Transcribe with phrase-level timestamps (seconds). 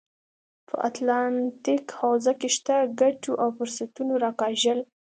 [0.67, 4.79] په اتلانتیک حوزه کې شته ګټو او فرصتونو راکاږل.